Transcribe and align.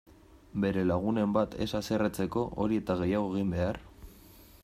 Bere 0.61 0.85
lagunen 0.91 1.35
bat 1.35 1.53
ez 1.65 1.67
haserretzeko 1.81 2.47
hori 2.63 2.81
eta 2.85 2.97
gehiago 3.05 3.31
egin 3.37 3.55
behar! 3.57 3.81